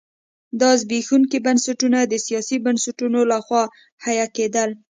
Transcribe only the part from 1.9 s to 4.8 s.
د سیاسي بنسټونو لخوا حیه کېدل.